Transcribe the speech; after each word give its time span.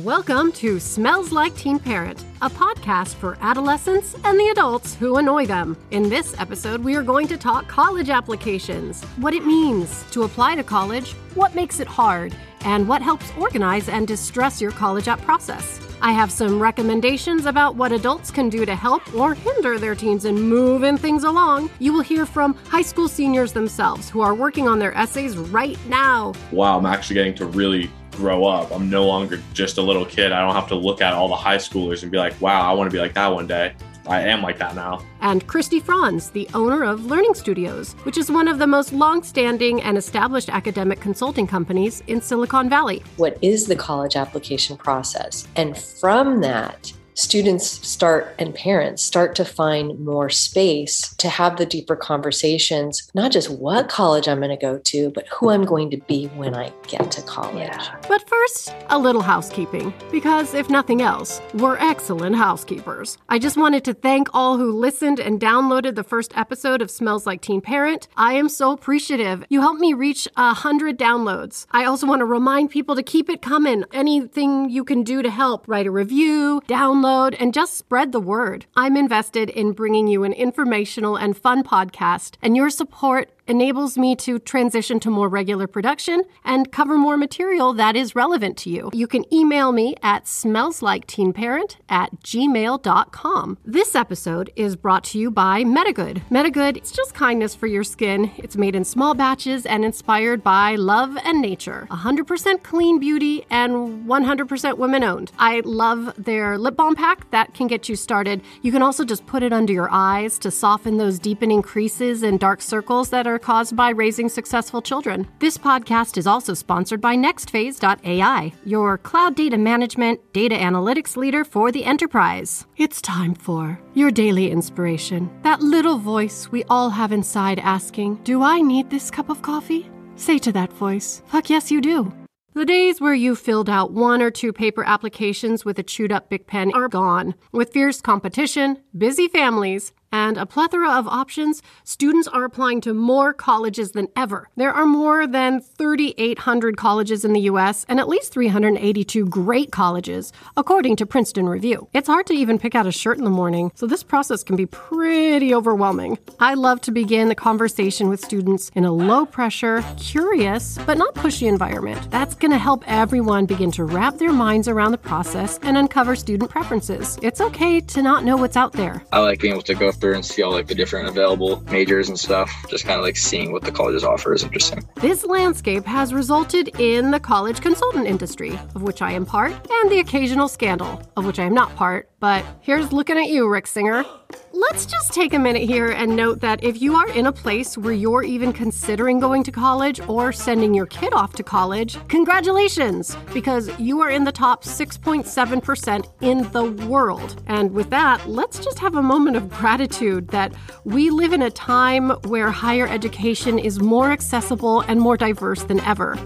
Welcome 0.00 0.52
to 0.52 0.80
Smells 0.80 1.32
Like 1.32 1.54
Teen 1.54 1.78
Parent, 1.78 2.24
a 2.40 2.48
podcast 2.48 3.14
for 3.16 3.36
adolescents 3.42 4.16
and 4.24 4.40
the 4.40 4.48
adults 4.48 4.94
who 4.94 5.18
annoy 5.18 5.44
them. 5.44 5.76
In 5.90 6.08
this 6.08 6.34
episode, 6.40 6.82
we 6.82 6.94
are 6.94 7.02
going 7.02 7.28
to 7.28 7.36
talk 7.36 7.68
college 7.68 8.08
applications, 8.08 9.04
what 9.18 9.34
it 9.34 9.44
means 9.44 10.10
to 10.12 10.22
apply 10.22 10.54
to 10.54 10.64
college, 10.64 11.12
what 11.34 11.54
makes 11.54 11.78
it 11.78 11.86
hard, 11.86 12.34
and 12.62 12.88
what 12.88 13.02
helps 13.02 13.30
organize 13.36 13.90
and 13.90 14.08
distress 14.08 14.62
your 14.62 14.70
college 14.70 15.08
app 15.08 15.20
process. 15.20 15.78
I 16.00 16.12
have 16.12 16.32
some 16.32 16.58
recommendations 16.58 17.44
about 17.44 17.76
what 17.76 17.92
adults 17.92 18.30
can 18.30 18.48
do 18.48 18.64
to 18.64 18.74
help 18.74 19.14
or 19.14 19.34
hinder 19.34 19.78
their 19.78 19.94
teens 19.94 20.24
in 20.24 20.40
moving 20.40 20.96
things 20.96 21.24
along. 21.24 21.68
You 21.80 21.92
will 21.92 22.00
hear 22.00 22.24
from 22.24 22.54
high 22.68 22.80
school 22.80 23.08
seniors 23.08 23.52
themselves 23.52 24.08
who 24.08 24.22
are 24.22 24.34
working 24.34 24.68
on 24.68 24.78
their 24.78 24.96
essays 24.96 25.36
right 25.36 25.76
now. 25.86 26.32
Wow, 26.50 26.78
I'm 26.78 26.86
actually 26.86 27.14
getting 27.14 27.34
to 27.34 27.44
really 27.44 27.90
grow 28.12 28.44
up. 28.44 28.70
I'm 28.70 28.88
no 28.88 29.04
longer 29.06 29.40
just 29.52 29.78
a 29.78 29.82
little 29.82 30.04
kid. 30.04 30.32
I 30.32 30.40
don't 30.44 30.54
have 30.54 30.68
to 30.68 30.74
look 30.74 31.00
at 31.00 31.12
all 31.12 31.28
the 31.28 31.36
high 31.36 31.56
schoolers 31.56 32.02
and 32.02 32.12
be 32.12 32.18
like, 32.18 32.40
wow, 32.40 32.70
I 32.70 32.74
want 32.74 32.90
to 32.90 32.94
be 32.94 33.00
like 33.00 33.14
that 33.14 33.28
one 33.28 33.46
day. 33.46 33.74
I 34.06 34.22
am 34.22 34.42
like 34.42 34.58
that 34.58 34.74
now. 34.74 35.04
And 35.20 35.46
Christy 35.46 35.78
Franz, 35.78 36.30
the 36.30 36.48
owner 36.54 36.82
of 36.82 37.06
Learning 37.06 37.34
Studios, 37.34 37.92
which 38.02 38.18
is 38.18 38.30
one 38.30 38.48
of 38.48 38.58
the 38.58 38.66
most 38.66 38.92
long-standing 38.92 39.80
and 39.82 39.96
established 39.96 40.48
academic 40.48 41.00
consulting 41.00 41.46
companies 41.46 42.02
in 42.08 42.20
Silicon 42.20 42.68
Valley. 42.68 43.02
What 43.16 43.38
is 43.42 43.66
the 43.66 43.76
college 43.76 44.16
application 44.16 44.76
process? 44.76 45.46
And 45.54 45.78
from 45.78 46.40
that, 46.40 46.92
students 47.14 47.66
start 47.86 48.34
and 48.38 48.54
parents 48.54 49.02
start 49.02 49.34
to 49.36 49.44
find 49.44 49.98
more 50.00 50.30
space 50.30 51.14
to 51.16 51.28
have 51.28 51.56
the 51.56 51.66
deeper 51.66 51.96
conversations, 51.96 53.10
not 53.14 53.32
just 53.32 53.50
what 53.50 53.88
college 53.88 54.28
I'm 54.28 54.38
going 54.38 54.50
to 54.50 54.56
go 54.56 54.78
to, 54.78 55.10
but 55.10 55.26
who 55.28 55.50
I'm 55.50 55.64
going 55.64 55.90
to 55.90 55.98
be 55.98 56.26
when 56.28 56.54
I 56.54 56.72
get 56.86 57.10
to 57.12 57.22
college. 57.22 57.56
Yeah. 57.56 58.00
But 58.08 58.26
first, 58.28 58.74
a 58.88 58.98
little 58.98 59.22
housekeeping, 59.22 59.92
because 60.10 60.54
if 60.54 60.70
nothing 60.70 61.02
else, 61.02 61.40
we're 61.54 61.76
excellent 61.76 62.36
housekeepers. 62.36 63.18
I 63.28 63.38
just 63.38 63.56
wanted 63.56 63.84
to 63.84 63.94
thank 63.94 64.28
all 64.32 64.56
who 64.56 64.72
listened 64.72 65.20
and 65.20 65.40
downloaded 65.40 65.94
the 65.94 66.04
first 66.04 66.36
episode 66.36 66.80
of 66.80 66.90
Smells 66.90 67.26
Like 67.26 67.42
Teen 67.42 67.60
Parent. 67.60 68.08
I 68.16 68.34
am 68.34 68.48
so 68.48 68.72
appreciative. 68.72 69.44
You 69.50 69.60
helped 69.60 69.80
me 69.80 69.92
reach 69.92 70.28
a 70.36 70.54
hundred 70.54 70.98
downloads. 70.98 71.66
I 71.70 71.84
also 71.84 72.06
want 72.06 72.20
to 72.20 72.26
remind 72.26 72.70
people 72.70 72.96
to 72.96 73.02
keep 73.02 73.28
it 73.28 73.42
coming. 73.42 73.84
Anything 73.92 74.70
you 74.70 74.84
can 74.84 75.02
do 75.02 75.22
to 75.22 75.30
help, 75.30 75.68
write 75.68 75.86
a 75.86 75.90
review, 75.90 76.62
download 76.66 77.01
download, 77.02 77.36
and 77.38 77.54
just 77.54 77.76
spread 77.76 78.12
the 78.12 78.20
word. 78.20 78.66
I'm 78.76 78.96
invested 78.96 79.50
in 79.50 79.72
bringing 79.72 80.06
you 80.06 80.24
an 80.24 80.32
informational 80.32 81.16
and 81.16 81.36
fun 81.36 81.62
podcast, 81.62 82.36
and 82.42 82.56
your 82.56 82.70
support 82.70 83.30
enables 83.52 83.98
me 83.98 84.16
to 84.16 84.38
transition 84.38 84.98
to 84.98 85.10
more 85.10 85.28
regular 85.28 85.66
production 85.66 86.22
and 86.42 86.72
cover 86.72 86.96
more 86.96 87.18
material 87.18 87.74
that 87.74 87.94
is 87.94 88.14
relevant 88.14 88.56
to 88.56 88.70
you. 88.70 88.88
You 88.94 89.06
can 89.06 89.26
email 89.32 89.72
me 89.72 89.94
at 90.02 90.24
smellsliketeenparent 90.24 91.76
at 91.90 92.18
gmail.com. 92.20 93.58
This 93.62 93.94
episode 93.94 94.50
is 94.56 94.74
brought 94.74 95.04
to 95.04 95.18
you 95.18 95.30
by 95.30 95.64
Metagood. 95.64 96.22
Metagood, 96.30 96.78
it's 96.78 96.92
just 96.92 97.12
kindness 97.14 97.54
for 97.54 97.66
your 97.66 97.84
skin. 97.84 98.30
It's 98.38 98.56
made 98.56 98.74
in 98.74 98.84
small 98.84 99.12
batches 99.12 99.66
and 99.66 99.84
inspired 99.84 100.42
by 100.42 100.76
love 100.76 101.18
and 101.22 101.42
nature. 101.42 101.86
100% 101.90 102.62
clean 102.62 102.98
beauty 102.98 103.44
and 103.50 104.06
100% 104.06 104.78
women 104.78 105.04
owned. 105.04 105.30
I 105.38 105.60
love 105.64 106.14
their 106.16 106.56
lip 106.56 106.76
balm 106.76 106.94
pack 106.94 107.30
that 107.32 107.52
can 107.52 107.66
get 107.66 107.88
you 107.88 107.96
started. 107.96 108.40
You 108.62 108.72
can 108.72 108.82
also 108.82 109.04
just 109.04 109.26
put 109.26 109.42
it 109.42 109.52
under 109.52 109.74
your 109.74 109.90
eyes 109.90 110.38
to 110.38 110.50
soften 110.50 110.96
those 110.96 111.18
deepening 111.18 111.60
creases 111.60 112.22
and 112.22 112.40
dark 112.40 112.62
circles 112.62 113.10
that 113.10 113.26
are 113.26 113.32
are 113.32 113.38
caused 113.42 113.76
by 113.76 113.90
raising 113.90 114.28
successful 114.28 114.80
children. 114.80 115.28
This 115.38 115.58
podcast 115.58 116.16
is 116.16 116.26
also 116.26 116.54
sponsored 116.54 117.00
by 117.00 117.16
NextPhase.ai, 117.16 118.52
your 118.64 118.98
cloud 118.98 119.34
data 119.34 119.58
management, 119.58 120.20
data 120.32 120.54
analytics 120.54 121.16
leader 121.16 121.44
for 121.44 121.70
the 121.70 121.84
enterprise. 121.84 122.66
It's 122.76 123.02
time 123.02 123.34
for 123.34 123.78
your 123.94 124.10
daily 124.10 124.50
inspiration. 124.50 125.30
That 125.42 125.60
little 125.60 125.98
voice 125.98 126.50
we 126.50 126.64
all 126.64 126.90
have 126.90 127.12
inside 127.12 127.58
asking, 127.58 128.20
Do 128.24 128.42
I 128.42 128.60
need 128.60 128.88
this 128.88 129.10
cup 129.10 129.28
of 129.28 129.42
coffee? 129.42 129.90
Say 130.16 130.38
to 130.38 130.52
that 130.52 130.72
voice, 130.72 131.22
Fuck 131.26 131.50
yes, 131.50 131.70
you 131.70 131.80
do. 131.80 132.12
The 132.54 132.66
days 132.66 133.00
where 133.00 133.14
you 133.14 133.34
filled 133.34 133.70
out 133.70 133.92
one 133.92 134.20
or 134.20 134.30
two 134.30 134.52
paper 134.52 134.84
applications 134.84 135.64
with 135.64 135.78
a 135.78 135.82
chewed 135.82 136.12
up 136.12 136.28
Bic 136.28 136.46
pen 136.46 136.70
are 136.74 136.86
gone. 136.86 137.34
With 137.50 137.72
fierce 137.72 138.02
competition, 138.02 138.76
busy 138.96 139.26
families, 139.26 139.94
and 140.12 140.36
a 140.36 140.46
plethora 140.46 140.90
of 140.90 141.08
options, 141.08 141.62
students 141.82 142.28
are 142.28 142.44
applying 142.44 142.80
to 142.82 142.94
more 142.94 143.32
colleges 143.32 143.92
than 143.92 144.08
ever. 144.14 144.48
There 144.56 144.72
are 144.72 144.86
more 144.86 145.26
than 145.26 145.60
3,800 145.60 146.76
colleges 146.76 147.24
in 147.24 147.32
the 147.32 147.40
U.S. 147.40 147.84
and 147.88 147.98
at 147.98 148.08
least 148.08 148.32
382 148.32 149.26
great 149.26 149.72
colleges, 149.72 150.32
according 150.56 150.96
to 150.96 151.06
Princeton 151.06 151.48
Review. 151.48 151.88
It's 151.94 152.08
hard 152.08 152.26
to 152.26 152.34
even 152.34 152.58
pick 152.58 152.74
out 152.74 152.86
a 152.86 152.92
shirt 152.92 153.18
in 153.18 153.24
the 153.24 153.30
morning, 153.30 153.72
so 153.74 153.86
this 153.86 154.02
process 154.02 154.44
can 154.44 154.56
be 154.56 154.66
pretty 154.66 155.54
overwhelming. 155.54 156.18
I 156.38 156.54
love 156.54 156.80
to 156.82 156.92
begin 156.92 157.28
the 157.28 157.34
conversation 157.34 158.08
with 158.08 158.24
students 158.24 158.70
in 158.74 158.84
a 158.84 158.92
low 158.92 159.24
pressure, 159.24 159.82
curious, 159.96 160.78
but 160.86 160.98
not 160.98 161.14
pushy 161.14 161.48
environment. 161.48 162.10
That's 162.10 162.34
going 162.34 162.52
to 162.52 162.58
help 162.58 162.84
everyone 162.86 163.46
begin 163.46 163.70
to 163.72 163.84
wrap 163.84 164.18
their 164.18 164.32
minds 164.32 164.68
around 164.68 164.92
the 164.92 164.98
process 164.98 165.58
and 165.62 165.78
uncover 165.78 166.14
student 166.14 166.50
preferences. 166.50 167.18
It's 167.22 167.40
okay 167.40 167.80
to 167.80 168.02
not 168.02 168.24
know 168.24 168.36
what's 168.36 168.56
out 168.56 168.72
there. 168.72 169.02
I 169.12 169.20
like 169.20 169.40
being 169.40 169.54
able 169.54 169.62
to 169.62 169.74
go 169.74 169.92
through 170.02 170.16
and 170.16 170.26
see 170.26 170.42
all 170.42 170.52
like 170.52 170.66
the 170.66 170.74
different 170.74 171.08
available 171.08 171.62
majors 171.70 172.08
and 172.08 172.18
stuff. 172.18 172.52
Just 172.68 172.84
kind 172.84 172.98
of 172.98 173.04
like 173.04 173.16
seeing 173.16 173.52
what 173.52 173.62
the 173.62 173.70
colleges 173.70 174.04
offer 174.04 174.34
is 174.34 174.42
interesting. 174.42 174.86
This 174.96 175.24
landscape 175.24 175.86
has 175.86 176.12
resulted 176.12 176.68
in 176.80 177.12
the 177.12 177.20
college 177.20 177.60
consultant 177.60 178.06
industry, 178.06 178.58
of 178.74 178.82
which 178.82 179.00
I 179.00 179.12
am 179.12 179.24
part, 179.24 179.52
and 179.52 179.90
the 179.90 180.00
occasional 180.00 180.48
scandal, 180.48 181.00
of 181.16 181.24
which 181.24 181.38
I 181.38 181.44
am 181.44 181.54
not 181.54 181.74
part. 181.76 182.10
But 182.18 182.44
here's 182.60 182.92
looking 182.92 183.16
at 183.16 183.28
you, 183.28 183.48
Rick 183.48 183.66
Singer. 183.68 184.04
Let's 184.52 184.86
just 184.86 185.12
take 185.12 185.34
a 185.34 185.38
minute 185.38 185.62
here 185.62 185.88
and 185.88 186.16
note 186.16 186.40
that 186.40 186.62
if 186.62 186.80
you 186.80 186.94
are 186.94 187.10
in 187.10 187.26
a 187.26 187.32
place 187.32 187.76
where 187.76 187.92
you're 187.92 188.22
even 188.22 188.52
considering 188.52 189.20
going 189.20 189.42
to 189.44 189.52
college 189.52 190.00
or 190.08 190.32
sending 190.32 190.72
your 190.72 190.86
kid 190.86 191.12
off 191.12 191.34
to 191.34 191.42
college, 191.42 191.98
congratulations, 192.08 193.16
because 193.34 193.68
you 193.78 194.00
are 194.00 194.10
in 194.10 194.24
the 194.24 194.32
top 194.32 194.64
6.7% 194.64 196.08
in 196.20 196.50
the 196.52 196.64
world. 196.86 197.42
And 197.46 197.72
with 197.72 197.90
that, 197.90 198.26
let's 198.28 198.58
just 198.58 198.78
have 198.78 198.96
a 198.96 199.02
moment 199.02 199.36
of 199.36 199.50
gratitude 199.50 200.28
that 200.28 200.54
we 200.84 201.10
live 201.10 201.32
in 201.32 201.42
a 201.42 201.50
time 201.50 202.10
where 202.24 202.50
higher 202.50 202.86
education 202.86 203.58
is 203.58 203.80
more 203.80 204.12
accessible 204.12 204.80
and 204.82 205.00
more 205.00 205.16
diverse 205.16 205.64
than 205.64 205.80
ever 205.80 206.18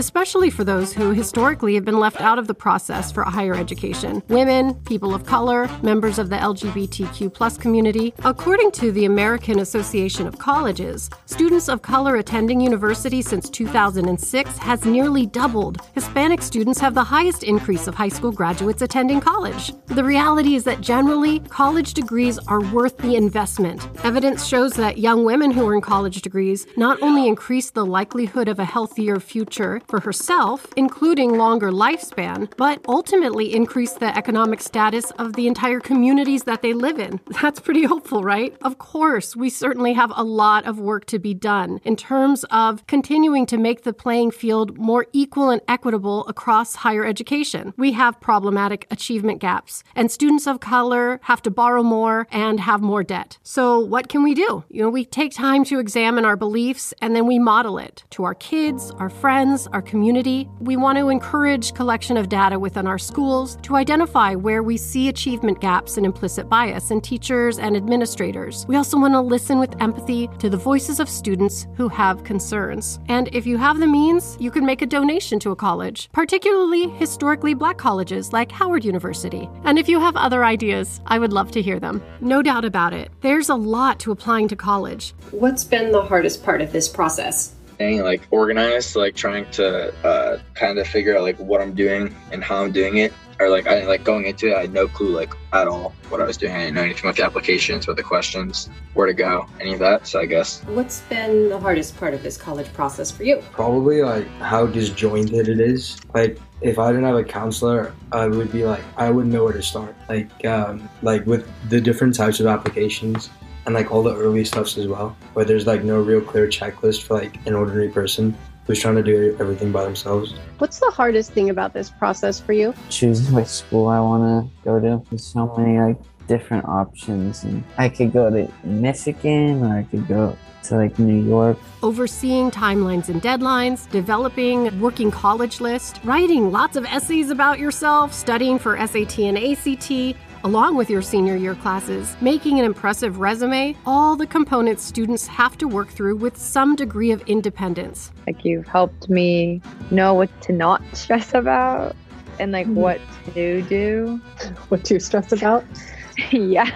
especially 0.00 0.48
for 0.48 0.64
those 0.64 0.94
who 0.94 1.10
historically 1.10 1.74
have 1.74 1.84
been 1.84 2.00
left 2.00 2.22
out 2.22 2.38
of 2.38 2.46
the 2.46 2.54
process 2.54 3.12
for 3.12 3.22
higher 3.22 3.54
education 3.54 4.22
women, 4.28 4.74
people 4.86 5.14
of 5.14 5.26
color, 5.26 5.68
members 5.82 6.18
of 6.18 6.30
the 6.30 6.36
LGBTQ 6.36 7.60
community. 7.60 8.14
According 8.24 8.70
to 8.72 8.92
the 8.92 9.04
American 9.04 9.58
Association 9.58 10.26
of 10.26 10.38
Colleges, 10.38 11.10
students 11.26 11.68
of 11.68 11.82
color 11.82 12.16
attending 12.16 12.62
university 12.62 13.20
since 13.20 13.50
2006 13.50 14.56
has 14.56 14.86
nearly 14.86 15.26
doubled. 15.26 15.76
Hispanic 15.94 16.40
students 16.40 16.80
have 16.80 16.94
the 16.94 17.04
highest 17.04 17.42
increase 17.42 17.86
of 17.86 17.94
high 17.94 18.08
school 18.08 18.32
graduates 18.32 18.80
attending 18.80 19.20
college. 19.20 19.74
The 19.86 20.04
reality 20.04 20.54
is 20.54 20.64
that 20.64 20.80
generally, 20.80 21.40
college 21.40 21.92
degrees 21.92 22.38
are 22.48 22.62
worth 22.72 22.96
the 22.96 23.16
investment. 23.16 23.86
Evidence 24.02 24.46
shows 24.46 24.72
that 24.74 24.96
young 24.96 25.24
women 25.24 25.50
who 25.50 25.68
earn 25.68 25.82
college 25.82 26.22
degrees 26.22 26.66
not 26.78 27.02
only 27.02 27.28
increase 27.28 27.70
the 27.70 27.84
likelihood 27.84 28.48
of 28.48 28.58
a 28.58 28.64
healthier 28.64 29.20
future 29.20 29.82
for 29.90 30.00
herself, 30.00 30.66
including 30.76 31.36
longer 31.36 31.70
lifespan, 31.70 32.50
but 32.56 32.80
ultimately 32.88 33.54
increase 33.54 33.92
the 33.94 34.16
economic 34.16 34.62
status 34.62 35.10
of 35.12 35.34
the 35.34 35.46
entire 35.48 35.80
communities 35.80 36.44
that 36.44 36.62
they 36.62 36.72
live 36.72 36.98
in. 36.98 37.20
That's 37.42 37.60
pretty 37.60 37.84
hopeful, 37.84 38.22
right? 38.22 38.56
Of 38.62 38.78
course, 38.78 39.34
we 39.34 39.50
certainly 39.50 39.92
have 39.94 40.12
a 40.14 40.22
lot 40.22 40.64
of 40.64 40.78
work 40.78 41.04
to 41.06 41.18
be 41.18 41.34
done 41.34 41.80
in 41.84 41.96
terms 41.96 42.44
of 42.44 42.86
continuing 42.86 43.46
to 43.46 43.58
make 43.58 43.82
the 43.82 43.92
playing 43.92 44.30
field 44.30 44.78
more 44.78 45.06
equal 45.12 45.50
and 45.50 45.60
equitable 45.66 46.26
across 46.28 46.76
higher 46.76 47.04
education. 47.04 47.74
We 47.76 47.92
have 47.92 48.20
problematic 48.20 48.86
achievement 48.90 49.40
gaps, 49.40 49.82
and 49.94 50.10
students 50.10 50.46
of 50.46 50.60
color 50.60 51.18
have 51.24 51.42
to 51.42 51.50
borrow 51.50 51.82
more 51.82 52.28
and 52.30 52.60
have 52.60 52.80
more 52.80 53.02
debt. 53.02 53.38
So, 53.42 53.78
what 53.80 54.08
can 54.08 54.22
we 54.22 54.34
do? 54.34 54.64
You 54.68 54.82
know, 54.82 54.90
we 54.90 55.04
take 55.04 55.32
time 55.32 55.64
to 55.64 55.78
examine 55.80 56.24
our 56.24 56.36
beliefs 56.36 56.94
and 57.02 57.16
then 57.16 57.26
we 57.26 57.38
model 57.38 57.78
it 57.78 58.04
to 58.10 58.24
our 58.24 58.34
kids, 58.34 58.90
our 58.92 59.08
friends, 59.08 59.66
our 59.72 59.82
community. 59.82 60.48
We 60.60 60.76
want 60.76 60.98
to 60.98 61.08
encourage 61.08 61.74
collection 61.74 62.16
of 62.16 62.28
data 62.28 62.58
within 62.58 62.86
our 62.86 62.98
schools 62.98 63.56
to 63.62 63.76
identify 63.76 64.34
where 64.34 64.62
we 64.62 64.76
see 64.76 65.08
achievement 65.08 65.60
gaps 65.60 65.96
and 65.96 66.06
implicit 66.06 66.48
bias 66.48 66.90
in 66.90 67.00
teachers 67.00 67.58
and 67.58 67.76
administrators. 67.76 68.66
We 68.66 68.76
also 68.76 68.98
want 68.98 69.14
to 69.14 69.20
listen 69.20 69.58
with 69.58 69.80
empathy 69.80 70.28
to 70.38 70.50
the 70.50 70.56
voices 70.56 71.00
of 71.00 71.08
students 71.08 71.66
who 71.76 71.88
have 71.88 72.24
concerns. 72.24 72.98
And 73.08 73.28
if 73.32 73.46
you 73.46 73.56
have 73.58 73.80
the 73.80 73.86
means, 73.86 74.36
you 74.40 74.50
can 74.50 74.64
make 74.66 74.82
a 74.82 74.86
donation 74.86 75.38
to 75.40 75.50
a 75.50 75.56
college, 75.56 76.08
particularly 76.12 76.88
historically 76.90 77.54
black 77.54 77.78
colleges 77.78 78.32
like 78.32 78.52
Howard 78.52 78.84
University. 78.84 79.48
And 79.64 79.78
if 79.78 79.88
you 79.88 80.00
have 80.00 80.16
other 80.16 80.44
ideas, 80.44 81.00
I 81.06 81.18
would 81.18 81.32
love 81.32 81.50
to 81.52 81.62
hear 81.62 81.80
them. 81.80 82.02
No 82.20 82.42
doubt 82.42 82.64
about 82.64 82.92
it, 82.92 83.10
there's 83.20 83.48
a 83.48 83.54
lot 83.54 83.98
to 84.00 84.12
applying 84.12 84.48
to 84.48 84.56
college. 84.56 85.14
What's 85.30 85.64
been 85.64 85.92
the 85.92 86.02
hardest 86.02 86.44
part 86.44 86.60
of 86.60 86.72
this 86.72 86.88
process? 86.88 87.54
Staying 87.80 88.02
like 88.02 88.28
organized, 88.30 88.94
like 88.94 89.16
trying 89.16 89.50
to 89.50 89.90
uh, 90.04 90.38
kind 90.52 90.78
of 90.78 90.86
figure 90.86 91.16
out 91.16 91.22
like 91.22 91.38
what 91.38 91.62
I'm 91.62 91.74
doing 91.74 92.14
and 92.30 92.44
how 92.44 92.62
I'm 92.62 92.72
doing 92.72 92.98
it. 92.98 93.10
Or 93.38 93.48
like 93.48 93.66
I 93.66 93.86
like 93.86 94.04
going 94.04 94.26
into 94.26 94.48
it, 94.48 94.54
I 94.54 94.60
had 94.60 94.74
no 94.74 94.86
clue 94.86 95.16
like 95.16 95.32
at 95.54 95.66
all 95.66 95.94
what 96.10 96.20
I 96.20 96.26
was 96.26 96.36
doing. 96.36 96.52
I 96.52 96.58
didn't 96.58 96.74
know 96.74 96.82
anything 96.82 97.04
about 97.04 97.16
the 97.16 97.24
applications, 97.24 97.86
what 97.86 97.96
the 97.96 98.02
questions, 98.02 98.68
where 98.92 99.06
to 99.06 99.14
go, 99.14 99.46
any 99.60 99.72
of 99.72 99.78
that. 99.78 100.06
So 100.06 100.20
I 100.20 100.26
guess 100.26 100.60
What's 100.64 101.00
been 101.08 101.48
the 101.48 101.58
hardest 101.58 101.96
part 101.96 102.12
of 102.12 102.22
this 102.22 102.36
college 102.36 102.70
process 102.74 103.10
for 103.10 103.24
you? 103.24 103.42
Probably 103.50 104.02
like 104.02 104.28
how 104.40 104.66
disjointed 104.66 105.48
it 105.48 105.58
is. 105.58 105.98
Like 106.12 106.38
if 106.60 106.78
I 106.78 106.92
didn't 106.92 107.06
have 107.06 107.16
a 107.16 107.24
counselor, 107.24 107.94
I 108.12 108.26
would 108.26 108.52
be 108.52 108.66
like 108.66 108.84
I 108.98 109.08
wouldn't 109.08 109.32
know 109.32 109.44
where 109.44 109.54
to 109.54 109.62
start. 109.62 109.96
Like 110.06 110.44
um, 110.44 110.86
like 111.00 111.24
with 111.24 111.48
the 111.70 111.80
different 111.80 112.14
types 112.14 112.40
of 112.40 112.46
applications 112.46 113.30
and 113.66 113.74
like 113.74 113.90
all 113.90 114.02
the 114.02 114.16
early 114.16 114.44
stuffs 114.44 114.76
as 114.78 114.86
well, 114.86 115.16
where 115.34 115.44
there's 115.44 115.66
like 115.66 115.84
no 115.84 116.00
real 116.00 116.20
clear 116.20 116.46
checklist 116.46 117.02
for 117.02 117.14
like 117.14 117.44
an 117.46 117.54
ordinary 117.54 117.88
person 117.88 118.36
who's 118.66 118.80
trying 118.80 118.96
to 118.96 119.02
do 119.02 119.36
everything 119.40 119.72
by 119.72 119.84
themselves. 119.84 120.34
What's 120.58 120.78
the 120.78 120.90
hardest 120.90 121.32
thing 121.32 121.50
about 121.50 121.72
this 121.72 121.90
process 121.90 122.38
for 122.38 122.52
you? 122.52 122.72
choosing 122.88 123.34
which 123.34 123.48
school 123.48 123.88
I 123.88 124.00
want 124.00 124.22
to 124.22 124.64
go 124.64 124.80
to. 124.80 125.02
There's 125.10 125.24
so 125.24 125.54
many 125.56 125.78
like 125.78 125.98
different 126.28 126.64
options, 126.66 127.42
and 127.42 127.64
I 127.78 127.88
could 127.88 128.12
go 128.12 128.30
to 128.30 128.48
Michigan 128.64 129.64
or 129.64 129.76
I 129.78 129.82
could 129.82 130.06
go 130.06 130.36
to 130.64 130.76
like 130.76 130.98
New 130.98 131.26
York. 131.26 131.58
Overseeing 131.82 132.50
timelines 132.50 133.08
and 133.08 133.20
deadlines, 133.22 133.90
developing 133.90 134.78
working 134.80 135.10
college 135.10 135.60
list, 135.60 135.98
writing 136.04 136.52
lots 136.52 136.76
of 136.76 136.84
essays 136.84 137.30
about 137.30 137.58
yourself, 137.58 138.12
studying 138.12 138.58
for 138.58 138.76
SAT 138.86 139.18
and 139.20 139.38
ACT, 139.38 140.16
along 140.44 140.76
with 140.76 140.88
your 140.90 141.02
senior 141.02 141.36
year 141.36 141.54
classes, 141.54 142.16
making 142.20 142.58
an 142.58 142.64
impressive 142.64 143.18
resume, 143.20 143.76
all 143.86 144.16
the 144.16 144.26
components 144.26 144.82
students 144.82 145.26
have 145.26 145.56
to 145.58 145.68
work 145.68 145.88
through 145.88 146.16
with 146.16 146.36
some 146.36 146.76
degree 146.76 147.10
of 147.10 147.20
independence. 147.22 148.10
Like 148.26 148.44
you've 148.44 148.66
helped 148.66 149.08
me 149.08 149.60
know 149.90 150.14
what 150.14 150.30
to 150.42 150.52
not 150.52 150.82
stress 150.92 151.34
about 151.34 151.94
and 152.38 152.52
like 152.52 152.66
Mhm. 152.66 152.74
what 152.74 153.00
to 153.34 153.62
do. 153.62 154.20
What 154.70 154.84
to 154.84 154.98
stress 155.00 155.32
about? 155.32 155.64
yeah. 156.32 156.70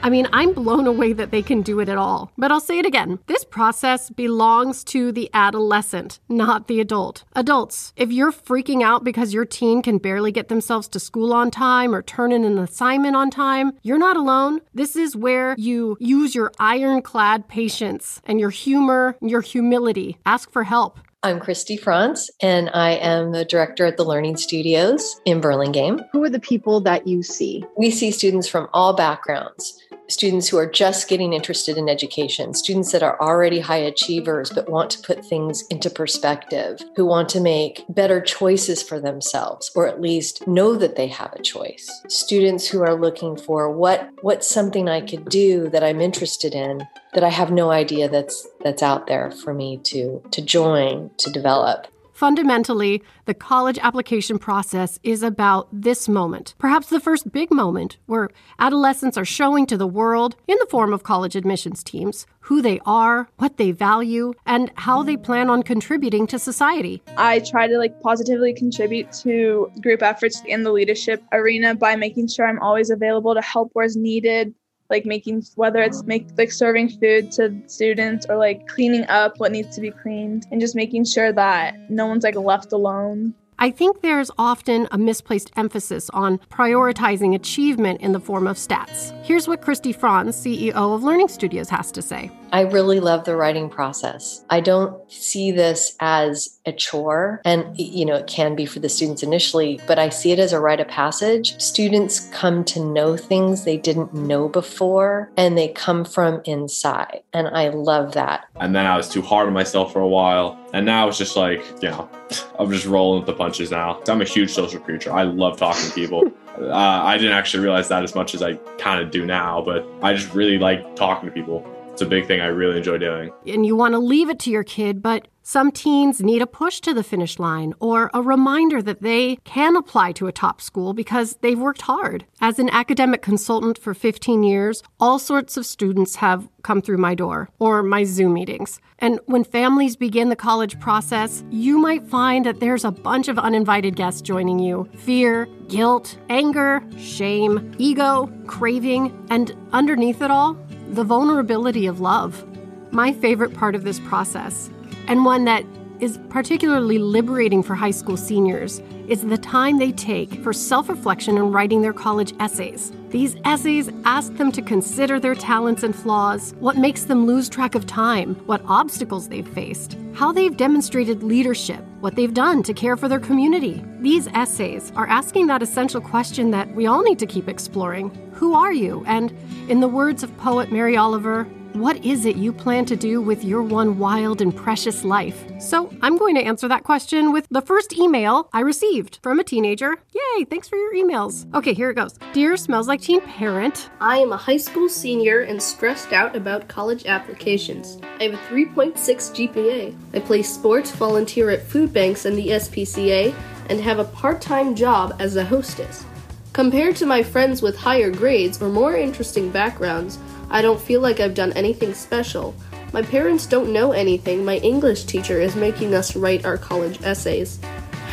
I 0.00 0.10
mean, 0.10 0.28
I'm 0.32 0.52
blown 0.52 0.86
away 0.86 1.12
that 1.12 1.32
they 1.32 1.42
can 1.42 1.60
do 1.62 1.80
it 1.80 1.88
at 1.88 1.98
all. 1.98 2.30
But 2.38 2.52
I'll 2.52 2.60
say 2.60 2.78
it 2.78 2.86
again 2.86 3.18
this 3.26 3.44
process 3.44 4.10
belongs 4.10 4.84
to 4.84 5.10
the 5.10 5.28
adolescent, 5.34 6.20
not 6.28 6.68
the 6.68 6.80
adult. 6.80 7.24
Adults, 7.34 7.92
if 7.96 8.12
you're 8.12 8.32
freaking 8.32 8.82
out 8.82 9.02
because 9.02 9.34
your 9.34 9.44
teen 9.44 9.82
can 9.82 9.98
barely 9.98 10.30
get 10.30 10.48
themselves 10.48 10.86
to 10.88 11.00
school 11.00 11.32
on 11.32 11.50
time 11.50 11.94
or 11.94 12.02
turn 12.02 12.30
in 12.30 12.44
an 12.44 12.58
assignment 12.58 13.16
on 13.16 13.30
time, 13.30 13.72
you're 13.82 13.98
not 13.98 14.16
alone. 14.16 14.60
This 14.72 14.94
is 14.94 15.16
where 15.16 15.56
you 15.58 15.96
use 15.98 16.34
your 16.34 16.52
ironclad 16.60 17.48
patience 17.48 18.22
and 18.24 18.38
your 18.38 18.50
humor, 18.50 19.16
your 19.20 19.40
humility. 19.40 20.16
Ask 20.24 20.52
for 20.52 20.62
help. 20.62 21.00
I'm 21.24 21.40
Christy 21.40 21.76
Franz, 21.76 22.30
and 22.40 22.70
I 22.72 22.92
am 22.92 23.32
the 23.32 23.44
director 23.44 23.84
at 23.84 23.96
the 23.96 24.04
Learning 24.04 24.36
Studios 24.36 25.20
in 25.24 25.40
Burlingame. 25.40 26.00
Who 26.12 26.22
are 26.22 26.30
the 26.30 26.38
people 26.38 26.80
that 26.82 27.08
you 27.08 27.24
see? 27.24 27.64
We 27.76 27.90
see 27.90 28.12
students 28.12 28.46
from 28.46 28.68
all 28.72 28.94
backgrounds 28.94 29.82
students 30.08 30.48
who 30.48 30.56
are 30.56 30.70
just 30.70 31.08
getting 31.08 31.32
interested 31.32 31.76
in 31.76 31.88
education, 31.88 32.54
students 32.54 32.92
that 32.92 33.02
are 33.02 33.20
already 33.20 33.60
high 33.60 33.76
achievers 33.76 34.50
but 34.50 34.68
want 34.68 34.90
to 34.90 35.00
put 35.00 35.24
things 35.24 35.62
into 35.68 35.90
perspective, 35.90 36.80
who 36.96 37.04
want 37.04 37.28
to 37.28 37.40
make 37.40 37.84
better 37.88 38.20
choices 38.20 38.82
for 38.82 38.98
themselves 38.98 39.70
or 39.74 39.86
at 39.86 40.00
least 40.00 40.46
know 40.46 40.74
that 40.74 40.96
they 40.96 41.06
have 41.06 41.32
a 41.34 41.42
choice. 41.42 41.88
Students 42.08 42.66
who 42.66 42.82
are 42.82 42.94
looking 42.94 43.36
for 43.36 43.70
what 43.70 44.10
what's 44.22 44.48
something 44.48 44.88
I 44.88 45.00
could 45.00 45.28
do 45.28 45.68
that 45.70 45.84
I'm 45.84 46.00
interested 46.00 46.54
in 46.54 46.86
that 47.14 47.24
I 47.24 47.30
have 47.30 47.50
no 47.50 47.70
idea 47.70 48.08
that's 48.08 48.46
that's 48.60 48.82
out 48.82 49.06
there 49.06 49.30
for 49.30 49.54
me 49.54 49.78
to 49.84 50.22
to 50.30 50.42
join, 50.42 51.10
to 51.18 51.30
develop. 51.30 51.86
Fundamentally, 52.18 53.00
the 53.26 53.32
college 53.32 53.78
application 53.80 54.40
process 54.40 54.98
is 55.04 55.22
about 55.22 55.68
this 55.70 56.08
moment, 56.08 56.52
perhaps 56.58 56.88
the 56.88 56.98
first 56.98 57.30
big 57.30 57.52
moment 57.52 57.96
where 58.06 58.28
adolescents 58.58 59.16
are 59.16 59.24
showing 59.24 59.66
to 59.66 59.76
the 59.76 59.86
world, 59.86 60.34
in 60.48 60.56
the 60.58 60.66
form 60.68 60.92
of 60.92 61.04
college 61.04 61.36
admissions 61.36 61.84
teams, 61.84 62.26
who 62.40 62.60
they 62.60 62.80
are, 62.84 63.28
what 63.36 63.56
they 63.56 63.70
value, 63.70 64.32
and 64.46 64.72
how 64.74 65.04
they 65.04 65.16
plan 65.16 65.48
on 65.48 65.62
contributing 65.62 66.26
to 66.26 66.40
society. 66.40 67.00
I 67.16 67.38
try 67.38 67.68
to 67.68 67.78
like 67.78 68.00
positively 68.00 68.52
contribute 68.52 69.12
to 69.22 69.70
group 69.80 70.02
efforts 70.02 70.42
in 70.44 70.64
the 70.64 70.72
leadership 70.72 71.22
arena 71.30 71.76
by 71.76 71.94
making 71.94 72.26
sure 72.26 72.48
I'm 72.48 72.58
always 72.58 72.90
available 72.90 73.36
to 73.36 73.42
help 73.42 73.70
where 73.74 73.86
needed, 73.94 74.52
like 74.90 75.04
making 75.04 75.44
whether 75.54 75.80
it's 75.80 76.02
make 76.04 76.26
like 76.36 76.50
serving 76.50 76.88
food 76.88 77.30
to 77.32 77.62
students 77.66 78.26
or 78.28 78.36
like 78.36 78.66
cleaning 78.66 79.04
up 79.08 79.38
what 79.38 79.52
needs 79.52 79.74
to 79.74 79.80
be 79.80 79.90
cleaned 79.90 80.46
and 80.50 80.60
just 80.60 80.74
making 80.74 81.04
sure 81.04 81.32
that 81.32 81.90
no 81.90 82.06
one's 82.06 82.24
like 82.24 82.36
left 82.36 82.72
alone. 82.72 83.34
I 83.60 83.72
think 83.72 84.02
there's 84.02 84.30
often 84.38 84.86
a 84.92 84.98
misplaced 84.98 85.50
emphasis 85.56 86.08
on 86.10 86.38
prioritizing 86.38 87.34
achievement 87.34 88.00
in 88.00 88.12
the 88.12 88.20
form 88.20 88.46
of 88.46 88.56
stats. 88.56 89.10
Here's 89.24 89.48
what 89.48 89.62
Christy 89.62 89.92
Franz, 89.92 90.36
CEO 90.36 90.74
of 90.94 91.02
Learning 91.02 91.26
Studios, 91.26 91.68
has 91.68 91.90
to 91.92 92.00
say. 92.00 92.30
I 92.52 92.60
really 92.62 93.00
love 93.00 93.24
the 93.24 93.34
writing 93.34 93.68
process. 93.68 94.44
I 94.48 94.60
don't 94.60 95.10
see 95.10 95.50
this 95.50 95.96
as 95.98 96.57
a 96.68 96.72
chore, 96.72 97.40
and 97.44 97.76
you 97.78 98.04
know, 98.04 98.14
it 98.14 98.26
can 98.26 98.54
be 98.54 98.66
for 98.66 98.78
the 98.78 98.88
students 98.88 99.22
initially, 99.22 99.80
but 99.86 99.98
I 99.98 100.08
see 100.08 100.32
it 100.32 100.38
as 100.38 100.52
a 100.52 100.60
rite 100.60 100.80
of 100.80 100.88
passage. 100.88 101.60
Students 101.60 102.28
come 102.32 102.64
to 102.66 102.84
know 102.84 103.16
things 103.16 103.64
they 103.64 103.76
didn't 103.76 104.14
know 104.14 104.48
before, 104.48 105.30
and 105.36 105.58
they 105.58 105.68
come 105.68 106.04
from 106.04 106.40
inside. 106.44 107.22
And 107.32 107.48
I 107.48 107.68
love 107.68 108.12
that. 108.12 108.46
And 108.56 108.74
then 108.74 108.86
I 108.86 108.96
was 108.96 109.08
too 109.08 109.22
hard 109.22 109.48
on 109.48 109.54
myself 109.54 109.92
for 109.92 110.00
a 110.00 110.08
while. 110.08 110.58
And 110.72 110.84
now 110.84 111.08
it's 111.08 111.18
just 111.18 111.36
like, 111.36 111.60
you 111.82 111.88
know, 111.88 112.08
I'm 112.58 112.70
just 112.70 112.86
rolling 112.86 113.20
with 113.20 113.26
the 113.26 113.34
punches 113.34 113.70
now. 113.70 114.02
I'm 114.08 114.20
a 114.20 114.24
huge 114.24 114.50
social 114.50 114.80
creature. 114.80 115.12
I 115.12 115.22
love 115.22 115.56
talking 115.56 115.88
to 115.88 115.94
people. 115.94 116.30
uh, 116.58 116.74
I 116.74 117.16
didn't 117.16 117.32
actually 117.32 117.62
realize 117.62 117.88
that 117.88 118.02
as 118.02 118.14
much 118.14 118.34
as 118.34 118.42
I 118.42 118.54
kind 118.78 119.02
of 119.02 119.10
do 119.10 119.24
now, 119.24 119.62
but 119.62 119.86
I 120.02 120.12
just 120.14 120.34
really 120.34 120.58
like 120.58 120.96
talking 120.96 121.28
to 121.28 121.34
people. 121.34 121.66
It's 121.98 122.06
a 122.06 122.06
big 122.06 122.28
thing 122.28 122.40
I 122.40 122.46
really 122.46 122.76
enjoy 122.76 122.98
doing. 122.98 123.32
And 123.44 123.66
you 123.66 123.74
want 123.74 123.94
to 123.94 123.98
leave 123.98 124.30
it 124.30 124.38
to 124.40 124.52
your 124.52 124.62
kid, 124.62 125.02
but 125.02 125.26
some 125.42 125.72
teens 125.72 126.20
need 126.20 126.42
a 126.42 126.46
push 126.46 126.78
to 126.82 126.94
the 126.94 127.02
finish 127.02 127.40
line 127.40 127.74
or 127.80 128.08
a 128.14 128.22
reminder 128.22 128.80
that 128.82 129.02
they 129.02 129.36
can 129.42 129.74
apply 129.74 130.12
to 130.12 130.28
a 130.28 130.32
top 130.32 130.60
school 130.60 130.92
because 130.92 131.38
they've 131.40 131.58
worked 131.58 131.82
hard. 131.82 132.24
As 132.40 132.60
an 132.60 132.68
academic 132.68 133.20
consultant 133.20 133.78
for 133.78 133.94
15 133.94 134.44
years, 134.44 134.82
all 135.00 135.18
sorts 135.18 135.56
of 135.56 135.66
students 135.66 136.16
have 136.16 136.48
come 136.62 136.82
through 136.82 136.98
my 136.98 137.16
door 137.16 137.48
or 137.58 137.82
my 137.82 138.04
Zoom 138.04 138.34
meetings. 138.34 138.78
And 139.00 139.18
when 139.26 139.42
families 139.42 139.96
begin 139.96 140.28
the 140.28 140.36
college 140.36 140.78
process, 140.78 141.42
you 141.50 141.78
might 141.78 142.06
find 142.06 142.44
that 142.46 142.60
there's 142.60 142.84
a 142.84 142.92
bunch 142.92 143.26
of 143.26 143.38
uninvited 143.38 143.96
guests 143.96 144.20
joining 144.20 144.58
you 144.58 144.88
fear, 144.98 145.46
guilt, 145.68 146.18
anger, 146.28 146.82
shame, 146.98 147.74
ego, 147.78 148.30
craving, 148.46 149.26
and 149.30 149.56
underneath 149.72 150.20
it 150.20 150.30
all, 150.30 150.54
the 150.90 151.04
vulnerability 151.04 151.86
of 151.86 152.00
love. 152.00 152.44
My 152.92 153.12
favorite 153.12 153.54
part 153.54 153.74
of 153.74 153.84
this 153.84 154.00
process, 154.00 154.70
and 155.06 155.24
one 155.24 155.44
that 155.44 155.64
is 156.00 156.18
particularly 156.28 156.98
liberating 156.98 157.62
for 157.62 157.74
high 157.74 157.90
school 157.90 158.16
seniors, 158.16 158.80
is 159.08 159.22
the 159.22 159.38
time 159.38 159.78
they 159.78 159.92
take 159.92 160.42
for 160.42 160.52
self 160.52 160.88
reflection 160.88 161.36
and 161.36 161.52
writing 161.52 161.82
their 161.82 161.92
college 161.92 162.34
essays. 162.40 162.92
These 163.10 163.36
essays 163.44 163.90
ask 164.04 164.34
them 164.36 164.52
to 164.52 164.62
consider 164.62 165.18
their 165.18 165.34
talents 165.34 165.82
and 165.82 165.94
flaws, 165.94 166.54
what 166.58 166.76
makes 166.76 167.04
them 167.04 167.26
lose 167.26 167.48
track 167.48 167.74
of 167.74 167.86
time, 167.86 168.34
what 168.46 168.62
obstacles 168.66 169.28
they've 169.28 169.48
faced, 169.48 169.96
how 170.14 170.32
they've 170.32 170.56
demonstrated 170.56 171.22
leadership, 171.22 171.84
what 172.00 172.14
they've 172.14 172.34
done 172.34 172.62
to 172.62 172.72
care 172.72 172.96
for 172.96 173.08
their 173.08 173.18
community. 173.18 173.84
These 174.00 174.28
essays 174.28 174.92
are 174.94 175.06
asking 175.08 175.48
that 175.48 175.62
essential 175.62 176.00
question 176.00 176.50
that 176.52 176.72
we 176.74 176.86
all 176.86 177.02
need 177.02 177.18
to 177.18 177.26
keep 177.26 177.48
exploring 177.48 178.10
Who 178.34 178.54
are 178.54 178.72
you? 178.72 179.04
And, 179.06 179.36
in 179.68 179.80
the 179.80 179.88
words 179.88 180.22
of 180.22 180.36
poet 180.38 180.70
Mary 180.70 180.96
Oliver, 180.96 181.46
what 181.78 182.04
is 182.04 182.24
it 182.24 182.36
you 182.36 182.52
plan 182.52 182.84
to 182.86 182.96
do 182.96 183.20
with 183.20 183.44
your 183.44 183.62
one 183.62 183.98
wild 183.98 184.40
and 184.40 184.54
precious 184.54 185.04
life? 185.04 185.44
So, 185.60 185.92
I'm 186.02 186.16
going 186.16 186.34
to 186.34 186.42
answer 186.42 186.66
that 186.68 186.84
question 186.84 187.32
with 187.32 187.46
the 187.50 187.62
first 187.62 187.96
email 187.96 188.48
I 188.52 188.60
received 188.60 189.18
from 189.22 189.38
a 189.38 189.44
teenager. 189.44 189.96
Yay, 190.12 190.44
thanks 190.44 190.68
for 190.68 190.76
your 190.76 190.94
emails. 190.94 191.52
Okay, 191.54 191.74
here 191.74 191.90
it 191.90 191.94
goes. 191.94 192.18
Dear 192.32 192.56
Smells 192.56 192.88
Like 192.88 193.00
Teen 193.00 193.20
Parent, 193.20 193.90
I 194.00 194.18
am 194.18 194.32
a 194.32 194.36
high 194.36 194.56
school 194.56 194.88
senior 194.88 195.42
and 195.42 195.62
stressed 195.62 196.12
out 196.12 196.34
about 196.34 196.68
college 196.68 197.06
applications. 197.06 197.98
I 198.20 198.24
have 198.24 198.34
a 198.34 198.38
3.6 198.48 198.94
GPA. 198.96 199.96
I 200.14 200.18
play 200.20 200.42
sports, 200.42 200.90
volunteer 200.90 201.50
at 201.50 201.62
food 201.62 201.92
banks 201.92 202.24
and 202.24 202.36
the 202.36 202.48
SPCA, 202.48 203.34
and 203.68 203.80
have 203.80 203.98
a 203.98 204.04
part 204.04 204.40
time 204.40 204.74
job 204.74 205.14
as 205.18 205.36
a 205.36 205.44
hostess. 205.44 206.04
Compared 206.52 206.96
to 206.96 207.06
my 207.06 207.22
friends 207.22 207.62
with 207.62 207.76
higher 207.76 208.10
grades 208.10 208.60
or 208.60 208.68
more 208.68 208.96
interesting 208.96 209.48
backgrounds, 209.50 210.18
I 210.50 210.62
don't 210.62 210.80
feel 210.80 211.00
like 211.00 211.20
I've 211.20 211.34
done 211.34 211.52
anything 211.52 211.94
special. 211.94 212.54
My 212.92 213.02
parents 213.02 213.46
don't 213.46 213.72
know 213.72 213.92
anything. 213.92 214.44
My 214.44 214.56
English 214.58 215.04
teacher 215.04 215.40
is 215.40 215.54
making 215.56 215.94
us 215.94 216.16
write 216.16 216.46
our 216.46 216.56
college 216.56 217.00
essays. 217.02 217.60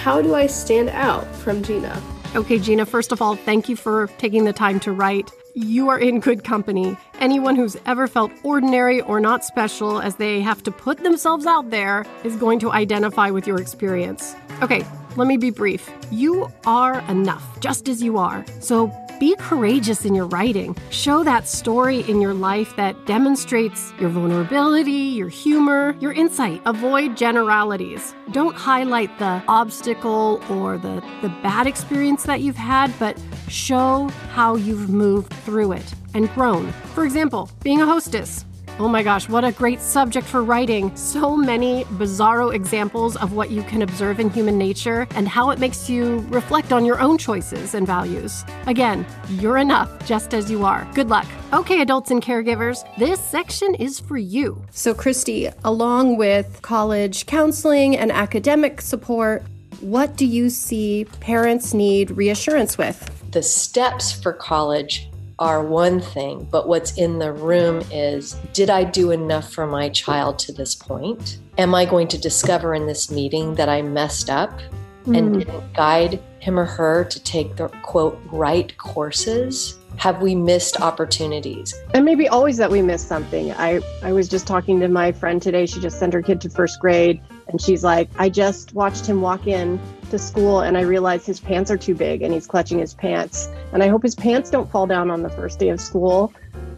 How 0.04 0.22
do 0.22 0.36
I 0.36 0.48
stand 0.48 0.89
out? 0.89 1.25
From 1.38 1.63
Gina. 1.63 2.01
Okay, 2.36 2.60
Gina, 2.60 2.86
first 2.86 3.13
of 3.13 3.22
all, 3.22 3.36
thank 3.36 3.70
you 3.70 3.77
for 3.77 4.08
taking 4.18 4.44
the 4.44 4.51
time 4.51 4.80
to 4.82 4.92
write. 4.92 5.32
You 5.54 5.88
are 5.88 5.98
in 5.98 6.20
good 6.20 6.44
company. 6.44 6.98
Anyone 7.22 7.56
who's 7.56 7.77
ever 7.86 8.08
felt 8.08 8.30
ordinary 8.44 9.00
or 9.00 9.22
not 9.22 9.46
special 9.46 10.01
as 10.01 10.18
they 10.18 10.42
have 10.42 10.62
to 10.63 10.72
put 10.72 10.98
themselves 10.98 11.46
out 11.46 11.70
there 11.70 12.06
is 12.25 12.36
going 12.36 12.60
to 12.60 12.74
identify 12.74 13.30
with 13.30 13.48
your 13.48 13.62
experience. 13.62 14.36
Okay, 14.62 14.86
let 15.15 15.27
me 15.27 15.38
be 15.38 15.50
brief. 15.50 15.89
You 16.12 16.51
are 16.65 17.00
enough, 17.10 17.62
just 17.62 17.88
as 17.88 18.04
you 18.04 18.18
are. 18.18 18.46
So 18.60 18.92
be 19.19 19.36
courageous 19.38 20.05
in 20.05 20.15
your 20.15 20.25
writing. 20.27 20.75
Show 20.89 21.24
that 21.24 21.48
story 21.48 22.01
in 22.01 22.22
your 22.22 22.34
life 22.34 22.75
that 22.75 23.05
demonstrates 23.05 23.93
your 24.00 24.10
vulnerability, 24.10 24.91
your 24.91 25.29
humor, 25.29 25.95
your 26.00 26.13
insight. 26.13 26.62
Avoid 26.65 27.17
generalities. 27.17 28.15
Don't 28.31 28.55
highlight 28.55 29.17
the 29.19 29.41
obstacle 29.48 30.41
or 30.50 30.77
the, 30.77 31.03
the 31.22 31.29
bad 31.43 31.67
experience 31.67 32.24
that 32.24 32.41
you've 32.41 32.55
had, 32.55 32.93
but 33.00 33.22
show 33.48 34.10
how 34.31 34.55
you've 34.55 34.89
moved 34.89 35.34
through 35.34 35.74
it 35.74 35.93
and 36.13 36.29
grown. 36.34 36.72
For 36.93 37.03
example, 37.03 37.50
being 37.63 37.81
a 37.81 37.86
hostess. 37.86 38.45
Oh 38.77 38.89
my 38.89 39.03
gosh, 39.03 39.29
what 39.29 39.46
a 39.46 39.53
great 39.53 39.79
subject 39.79 40.27
for 40.27 40.44
writing. 40.44 40.94
So 40.98 41.38
many 41.38 41.86
bizarro 41.86 42.53
examples 42.53 43.15
of 43.15 43.32
what 43.32 43.50
you 43.50 43.63
can 43.63 43.84
observe 43.84 44.20
in 44.20 44.29
human 44.29 44.58
nature 44.58 45.08
and 45.15 45.29
how 45.29 45.51
it 45.51 45.60
makes 45.60 45.89
you 45.89 46.25
reflect 46.27 46.74
on 46.74 46.84
your 46.84 47.00
own 47.00 47.17
choices 47.17 47.74
and 47.74 47.88
values. 47.88 48.44
Again, 48.67 49.05
you're 49.29 49.60
enough 49.60 50.05
just 50.05 50.34
as 50.34 50.51
you 50.51 50.65
are. 50.65 50.86
Good 50.94 51.08
luck. 51.08 51.25
Okay, 51.53 51.79
adults 51.79 52.12
and 52.12 52.22
caregivers, 52.22 52.84
this 52.98 53.22
section 53.22 53.75
is 53.75 53.98
for 53.98 54.17
you. 54.17 54.62
So, 54.72 54.94
Christy, 54.94 55.48
along 55.63 56.17
with 56.17 56.62
college 56.62 57.27
counseling 57.27 57.96
and 57.96 58.12
academic 58.12 58.82
support, 58.82 59.44
what 59.79 60.17
do 60.17 60.25
you 60.25 60.50
see 60.50 61.05
parents 61.22 61.74
need 61.74 62.12
reassurance 62.12 62.77
with? 62.77 63.10
The 63.32 63.41
steps 63.41 64.12
for 64.12 64.34
college 64.34 65.10
are 65.39 65.63
one 65.63 66.00
thing, 66.00 66.48
but 66.50 66.68
what's 66.68 66.98
in 66.98 67.20
the 67.20 67.32
room 67.32 67.84
is 67.92 68.34
did 68.54 68.70
I 68.70 68.84
do 68.84 69.12
enough 69.12 69.51
for 69.51 69.68
my 69.68 69.89
child 69.89 70.39
to 70.39 70.54
this 70.54 70.75
point? 70.75 71.39
Am 71.58 71.75
I 71.75 71.86
going 71.86 72.08
to 72.10 72.18
discover 72.18 72.74
in 72.74 72.88
this 72.88 73.12
meeting 73.12 73.56
that 73.56 73.70
I 73.70 73.82
messed 73.82 74.30
up 74.30 74.60
mm. 75.06 75.18
and 75.18 75.39
didn't 75.39 75.74
guide 75.74 76.22
him 76.39 76.60
or 76.60 76.65
her 76.65 77.04
to 77.06 77.24
take 77.24 77.56
the 77.56 77.68
quote 77.68 78.20
right 78.32 78.75
courses? 78.77 79.77
Have 79.98 80.22
we 80.22 80.36
missed 80.36 80.82
opportunities? 80.82 81.74
And 81.94 82.04
maybe 82.04 82.27
always 82.27 82.58
that 82.58 82.70
we 82.70 82.82
missed 82.82 83.08
something. 83.08 83.54
I, 83.54 83.80
I 84.04 84.12
was 84.12 84.27
just 84.27 84.46
talking 84.46 84.80
to 84.82 84.89
my 84.89 85.12
friend 85.12 85.42
today. 85.42 85.65
She 85.65 85.80
just 85.80 86.00
sent 86.00 86.13
her 86.13 86.22
kid 86.22 86.42
to 86.42 86.50
first 86.50 86.80
grade 86.82 87.22
and 87.48 87.62
she's 87.62 87.84
like, 87.84 88.10
I 88.18 88.30
just 88.30 88.74
watched 88.74 89.06
him 89.06 89.22
walk 89.22 89.48
in 89.48 89.80
to 90.15 90.19
school 90.19 90.62
and 90.62 90.77
I 90.77 90.81
realized 90.81 91.25
his 91.25 91.41
pants 91.41 91.69
are 91.69 91.77
too 91.77 91.93
big 91.93 92.22
and 92.22 92.34
he's 92.34 92.48
clutching 92.48 92.79
his 92.79 92.93
pants. 92.93 93.50
And 93.74 93.84
I 93.84 93.89
hope 93.89 94.01
his 94.01 94.15
pants 94.15 94.50
don't 94.50 94.72
fall 94.72 94.88
down 94.88 95.12
on 95.12 95.22
the 95.22 95.29
first 95.29 95.60
day 95.60 95.69
of 95.69 95.81
school. 95.81 96.34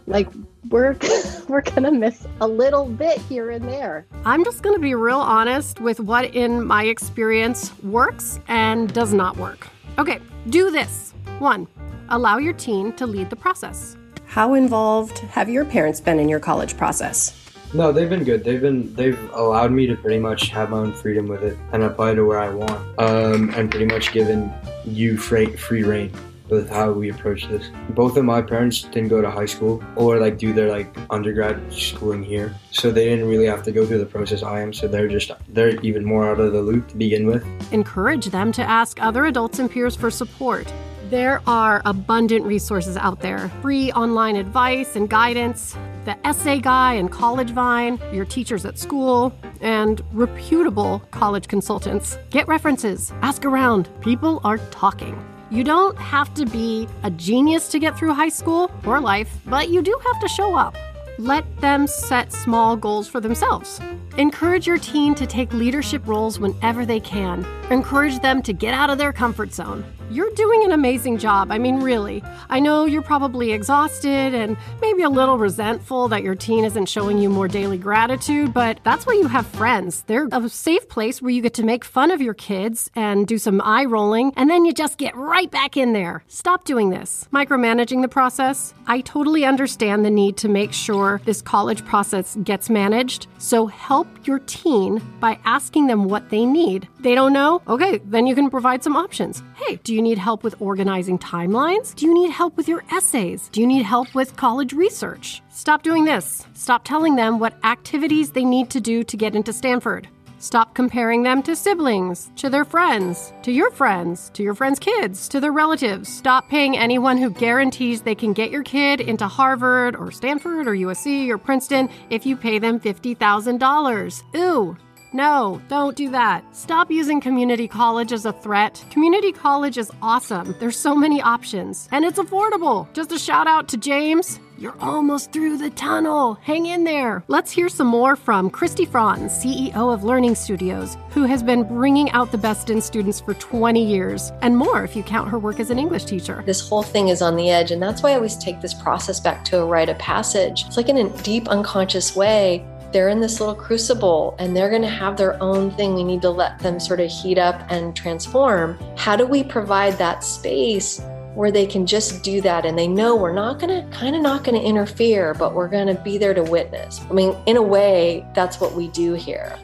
Like 0.08 0.28
we're 0.70 0.96
we're 1.48 1.62
gonna 1.62 1.92
miss 1.92 2.26
a 2.40 2.48
little 2.48 2.86
bit 2.86 3.18
here 3.18 3.50
and 3.50 3.64
there. 3.68 4.06
I'm 4.24 4.44
just 4.44 4.62
gonna 4.62 4.80
be 4.80 4.94
real 4.94 5.20
honest 5.20 5.80
with 5.80 6.00
what 6.00 6.34
in 6.34 6.64
my 6.64 6.84
experience 6.84 7.72
works 7.82 8.40
and 8.48 8.92
does 8.92 9.12
not 9.12 9.36
work. 9.36 9.68
Okay, 9.98 10.18
do 10.48 10.70
this. 10.70 11.14
One, 11.38 11.68
allow 12.08 12.38
your 12.38 12.54
teen 12.54 12.92
to 12.94 13.06
lead 13.06 13.30
the 13.30 13.36
process. 13.36 13.96
How 14.26 14.54
involved 14.54 15.18
have 15.18 15.48
your 15.48 15.64
parents 15.64 16.00
been 16.00 16.18
in 16.18 16.28
your 16.28 16.40
college 16.40 16.76
process? 16.76 17.47
No, 17.74 17.92
they've 17.92 18.08
been 18.08 18.24
good. 18.24 18.44
They've 18.44 18.60
been 18.60 18.94
they've 18.94 19.18
allowed 19.32 19.72
me 19.72 19.86
to 19.86 19.96
pretty 19.96 20.18
much 20.18 20.48
have 20.48 20.70
my 20.70 20.78
own 20.78 20.92
freedom 20.92 21.28
with 21.28 21.42
it 21.42 21.58
and 21.72 21.82
apply 21.82 22.14
to 22.14 22.24
where 22.24 22.38
I 22.38 22.48
want. 22.48 22.98
Um, 22.98 23.50
and 23.54 23.70
pretty 23.70 23.86
much 23.86 24.12
given 24.12 24.52
you 24.84 25.18
free 25.18 25.54
free 25.56 25.82
rein 25.82 26.10
with 26.48 26.70
how 26.70 26.90
we 26.92 27.10
approach 27.10 27.46
this. 27.48 27.70
Both 27.90 28.16
of 28.16 28.24
my 28.24 28.40
parents 28.40 28.82
didn't 28.82 29.08
go 29.08 29.20
to 29.20 29.30
high 29.30 29.46
school 29.46 29.82
or 29.96 30.18
like 30.18 30.38
do 30.38 30.54
their 30.54 30.70
like 30.70 30.96
undergrad 31.10 31.72
schooling 31.72 32.22
here, 32.22 32.54
so 32.70 32.90
they 32.90 33.04
didn't 33.04 33.28
really 33.28 33.46
have 33.46 33.62
to 33.64 33.72
go 33.72 33.86
through 33.86 33.98
the 33.98 34.06
process 34.06 34.42
I 34.42 34.60
am. 34.60 34.72
So 34.72 34.88
they're 34.88 35.08
just 35.08 35.30
they're 35.48 35.78
even 35.82 36.04
more 36.04 36.30
out 36.30 36.40
of 36.40 36.52
the 36.52 36.62
loop 36.62 36.88
to 36.88 36.96
begin 36.96 37.26
with. 37.26 37.44
Encourage 37.72 38.26
them 38.26 38.50
to 38.52 38.62
ask 38.62 39.00
other 39.02 39.26
adults 39.26 39.58
and 39.58 39.70
peers 39.70 39.94
for 39.94 40.10
support. 40.10 40.72
There 41.10 41.40
are 41.46 41.80
abundant 41.86 42.44
resources 42.44 42.96
out 42.96 43.20
there 43.20 43.48
free 43.62 43.90
online 43.92 44.36
advice 44.36 44.94
and 44.94 45.08
guidance, 45.08 45.74
the 46.08 46.26
Essay 46.26 46.58
Guy 46.58 46.94
and 46.94 47.12
College 47.12 47.50
Vine, 47.50 48.00
your 48.14 48.24
teachers 48.24 48.64
at 48.64 48.78
school, 48.78 49.30
and 49.60 50.00
reputable 50.14 51.00
college 51.10 51.48
consultants. 51.48 52.16
Get 52.30 52.48
references, 52.48 53.12
ask 53.20 53.44
around. 53.44 53.90
People 54.00 54.40
are 54.42 54.56
talking. 54.70 55.22
You 55.50 55.64
don't 55.64 55.98
have 55.98 56.32
to 56.34 56.46
be 56.46 56.88
a 57.02 57.10
genius 57.10 57.68
to 57.68 57.78
get 57.78 57.98
through 57.98 58.14
high 58.14 58.30
school 58.30 58.70
or 58.86 59.02
life, 59.02 59.30
but 59.44 59.68
you 59.68 59.82
do 59.82 60.00
have 60.02 60.18
to 60.22 60.28
show 60.28 60.54
up. 60.54 60.74
Let 61.18 61.44
them 61.60 61.86
set 61.86 62.32
small 62.32 62.74
goals 62.74 63.06
for 63.06 63.20
themselves. 63.20 63.78
Encourage 64.16 64.66
your 64.66 64.78
teen 64.78 65.14
to 65.14 65.26
take 65.26 65.52
leadership 65.52 66.06
roles 66.06 66.40
whenever 66.40 66.86
they 66.86 67.00
can. 67.00 67.46
Encourage 67.70 68.18
them 68.20 68.40
to 68.44 68.54
get 68.54 68.72
out 68.72 68.88
of 68.88 68.96
their 68.96 69.12
comfort 69.12 69.52
zone. 69.52 69.84
You're 70.10 70.30
doing 70.30 70.64
an 70.64 70.72
amazing 70.72 71.18
job. 71.18 71.52
I 71.52 71.58
mean, 71.58 71.80
really. 71.80 72.24
I 72.48 72.60
know 72.60 72.86
you're 72.86 73.02
probably 73.02 73.52
exhausted 73.52 74.32
and 74.32 74.56
maybe 74.80 75.02
a 75.02 75.10
little 75.10 75.36
resentful 75.36 76.08
that 76.08 76.22
your 76.22 76.34
teen 76.34 76.64
isn't 76.64 76.86
showing 76.86 77.18
you 77.18 77.28
more 77.28 77.46
daily 77.46 77.76
gratitude, 77.76 78.54
but 78.54 78.80
that's 78.84 79.06
why 79.06 79.12
you 79.12 79.26
have 79.26 79.46
friends. 79.48 80.04
They're 80.06 80.26
a 80.32 80.48
safe 80.48 80.88
place 80.88 81.20
where 81.20 81.30
you 81.30 81.42
get 81.42 81.52
to 81.54 81.62
make 81.62 81.84
fun 81.84 82.10
of 82.10 82.22
your 82.22 82.32
kids 82.32 82.90
and 82.94 83.26
do 83.26 83.36
some 83.36 83.60
eye 83.60 83.84
rolling, 83.84 84.32
and 84.34 84.48
then 84.48 84.64
you 84.64 84.72
just 84.72 84.96
get 84.96 85.14
right 85.14 85.50
back 85.50 85.76
in 85.76 85.92
there. 85.92 86.24
Stop 86.28 86.64
doing 86.64 86.88
this. 86.88 87.28
Micromanaging 87.30 88.00
the 88.00 88.08
process. 88.08 88.72
I 88.86 89.02
totally 89.02 89.44
understand 89.44 90.06
the 90.06 90.10
need 90.10 90.38
to 90.38 90.48
make 90.48 90.72
sure 90.72 91.20
this 91.26 91.42
college 91.42 91.84
process 91.84 92.34
gets 92.44 92.70
managed, 92.70 93.26
so 93.36 93.66
help 93.66 94.08
your 94.26 94.38
teen 94.38 95.02
by 95.20 95.38
asking 95.44 95.86
them 95.86 96.04
what 96.04 96.30
they 96.30 96.46
need. 96.46 96.88
They 97.00 97.14
don't 97.14 97.34
know? 97.34 97.60
Okay, 97.68 97.98
then 98.06 98.26
you 98.26 98.34
can 98.34 98.48
provide 98.48 98.82
some 98.82 98.96
options. 98.96 99.42
Hey, 99.54 99.76
do 99.84 99.97
you 99.98 100.02
need 100.02 100.16
help 100.16 100.44
with 100.44 100.54
organizing 100.60 101.18
timelines? 101.18 101.92
Do 101.92 102.06
you 102.06 102.14
need 102.14 102.30
help 102.30 102.56
with 102.56 102.68
your 102.68 102.84
essays? 102.92 103.48
Do 103.50 103.60
you 103.60 103.66
need 103.66 103.82
help 103.82 104.14
with 104.14 104.36
college 104.36 104.72
research? 104.72 105.42
Stop 105.50 105.82
doing 105.82 106.04
this. 106.04 106.46
Stop 106.54 106.84
telling 106.84 107.16
them 107.16 107.40
what 107.40 107.54
activities 107.64 108.30
they 108.30 108.44
need 108.44 108.70
to 108.70 108.80
do 108.80 109.02
to 109.02 109.16
get 109.16 109.34
into 109.34 109.52
Stanford. 109.52 110.06
Stop 110.38 110.72
comparing 110.76 111.24
them 111.24 111.42
to 111.42 111.56
siblings, 111.56 112.30
to 112.36 112.48
their 112.48 112.64
friends, 112.64 113.32
to 113.42 113.50
your 113.50 113.72
friends, 113.72 114.30
to 114.34 114.44
your 114.44 114.54
friends' 114.54 114.78
kids, 114.78 115.28
to 115.30 115.40
their 115.40 115.50
relatives. 115.50 116.08
Stop 116.08 116.48
paying 116.48 116.78
anyone 116.78 117.18
who 117.18 117.30
guarantees 117.30 118.02
they 118.02 118.14
can 118.14 118.32
get 118.32 118.52
your 118.52 118.62
kid 118.62 119.00
into 119.00 119.26
Harvard 119.26 119.96
or 119.96 120.12
Stanford 120.12 120.68
or 120.68 120.76
USC 120.76 121.28
or 121.28 121.38
Princeton 121.38 121.88
if 122.08 122.24
you 122.24 122.36
pay 122.36 122.60
them 122.60 122.78
$50,000. 122.78 124.22
Ooh, 124.36 124.76
no, 125.12 125.60
don't 125.68 125.96
do 125.96 126.10
that. 126.10 126.44
Stop 126.54 126.90
using 126.90 127.20
community 127.20 127.66
college 127.66 128.12
as 128.12 128.26
a 128.26 128.32
threat. 128.32 128.84
Community 128.90 129.32
college 129.32 129.78
is 129.78 129.90
awesome. 130.02 130.54
There's 130.58 130.76
so 130.76 130.94
many 130.94 131.22
options, 131.22 131.88
and 131.92 132.04
it's 132.04 132.18
affordable. 132.18 132.92
Just 132.92 133.12
a 133.12 133.18
shout 133.18 133.46
out 133.46 133.68
to 133.68 133.76
James. 133.76 134.38
You're 134.58 134.76
almost 134.80 135.30
through 135.32 135.58
the 135.58 135.70
tunnel. 135.70 136.34
Hang 136.42 136.66
in 136.66 136.82
there. 136.82 137.22
Let's 137.28 137.52
hear 137.52 137.68
some 137.68 137.86
more 137.86 138.16
from 138.16 138.50
Christy 138.50 138.84
Franz, 138.84 139.32
CEO 139.32 139.94
of 139.94 140.02
Learning 140.02 140.34
Studios, 140.34 140.96
who 141.10 141.22
has 141.22 141.44
been 141.44 141.62
bringing 141.62 142.10
out 142.10 142.32
the 142.32 142.38
best 142.38 142.68
in 142.68 142.80
students 142.80 143.20
for 143.20 143.34
20 143.34 143.84
years, 143.84 144.32
and 144.42 144.56
more 144.56 144.82
if 144.82 144.96
you 144.96 145.04
count 145.04 145.30
her 145.30 145.38
work 145.38 145.60
as 145.60 145.70
an 145.70 145.78
English 145.78 146.06
teacher. 146.06 146.42
This 146.44 146.68
whole 146.68 146.82
thing 146.82 147.06
is 147.06 147.22
on 147.22 147.36
the 147.36 147.50
edge, 147.50 147.70
and 147.70 147.80
that's 147.80 148.02
why 148.02 148.10
I 148.10 148.16
always 148.16 148.36
take 148.36 148.60
this 148.60 148.74
process 148.74 149.20
back 149.20 149.44
to 149.44 149.60
a 149.60 149.64
rite 149.64 149.88
of 149.88 149.98
passage. 149.98 150.64
It's 150.66 150.76
like 150.76 150.88
in 150.88 150.98
a 150.98 151.08
deep 151.22 151.46
unconscious 151.48 152.16
way 152.16 152.66
they're 152.92 153.08
in 153.08 153.20
this 153.20 153.40
little 153.40 153.54
crucible 153.54 154.34
and 154.38 154.56
they're 154.56 154.70
going 154.70 154.82
to 154.82 154.88
have 154.88 155.16
their 155.16 155.40
own 155.42 155.70
thing. 155.72 155.94
We 155.94 156.04
need 156.04 156.22
to 156.22 156.30
let 156.30 156.58
them 156.58 156.80
sort 156.80 157.00
of 157.00 157.10
heat 157.10 157.38
up 157.38 157.66
and 157.70 157.94
transform. 157.94 158.78
How 158.96 159.16
do 159.16 159.26
we 159.26 159.44
provide 159.44 159.94
that 159.98 160.24
space 160.24 161.00
where 161.34 161.52
they 161.52 161.66
can 161.66 161.86
just 161.86 162.22
do 162.24 162.40
that 162.40 162.64
and 162.66 162.78
they 162.78 162.88
know 162.88 163.14
we're 163.14 163.32
not 163.32 163.60
going 163.60 163.82
to 163.82 163.96
kind 163.96 164.16
of 164.16 164.22
not 164.22 164.42
going 164.42 164.60
to 164.60 164.66
interfere, 164.66 165.34
but 165.34 165.54
we're 165.54 165.68
going 165.68 165.86
to 165.94 166.02
be 166.02 166.18
there 166.18 166.34
to 166.34 166.42
witness? 166.42 167.00
I 167.10 167.12
mean, 167.12 167.36
in 167.46 167.56
a 167.56 167.62
way, 167.62 168.26
that's 168.34 168.60
what 168.60 168.74
we 168.74 168.88
do 168.88 169.14
here. 169.14 169.58